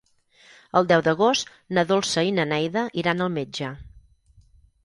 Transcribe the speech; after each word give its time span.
El 0.79 0.87
deu 0.91 1.03
d'agost 1.07 1.51
na 1.79 1.85
Dolça 1.93 2.25
i 2.31 2.33
na 2.39 2.47
Neida 2.55 2.87
iran 3.03 3.23
al 3.27 3.33
metge. 3.39 3.71